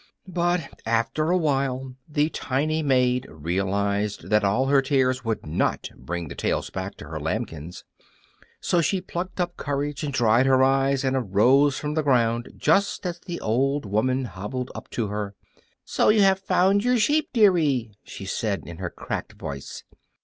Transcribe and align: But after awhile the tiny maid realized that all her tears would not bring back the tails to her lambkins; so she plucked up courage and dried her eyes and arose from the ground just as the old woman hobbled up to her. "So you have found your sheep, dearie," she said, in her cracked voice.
But 0.27 0.81
after 0.83 1.29
awhile 1.29 1.93
the 2.09 2.29
tiny 2.31 2.81
maid 2.81 3.27
realized 3.29 4.31
that 4.31 4.43
all 4.43 4.65
her 4.65 4.81
tears 4.81 5.23
would 5.23 5.45
not 5.45 5.89
bring 5.95 6.23
back 6.23 6.29
the 6.29 6.41
tails 6.41 6.71
to 6.71 7.05
her 7.07 7.19
lambkins; 7.19 7.83
so 8.59 8.81
she 8.81 8.99
plucked 8.99 9.39
up 9.39 9.57
courage 9.57 10.03
and 10.03 10.11
dried 10.11 10.47
her 10.47 10.63
eyes 10.63 11.03
and 11.03 11.15
arose 11.15 11.77
from 11.77 11.93
the 11.93 12.01
ground 12.01 12.51
just 12.57 13.05
as 13.05 13.19
the 13.19 13.39
old 13.41 13.85
woman 13.85 14.25
hobbled 14.25 14.71
up 14.73 14.89
to 14.89 15.09
her. 15.09 15.35
"So 15.85 16.09
you 16.09 16.23
have 16.23 16.39
found 16.39 16.83
your 16.83 16.97
sheep, 16.97 17.29
dearie," 17.31 17.91
she 18.03 18.25
said, 18.25 18.63
in 18.65 18.77
her 18.77 18.89
cracked 18.89 19.33
voice. 19.33 19.83